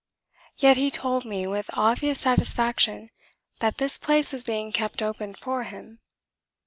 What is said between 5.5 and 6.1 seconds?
him.